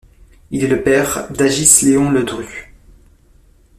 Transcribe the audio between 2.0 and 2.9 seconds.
Ledru.